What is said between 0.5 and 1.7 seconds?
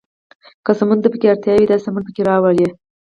که سمون ته پکې اړتیا وي،